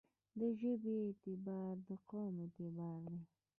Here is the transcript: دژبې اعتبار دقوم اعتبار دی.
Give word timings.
دژبې 0.39 0.91
اعتبار 1.05 1.73
دقوم 1.87 2.33
اعتبار 2.43 2.99
دی. 3.09 3.21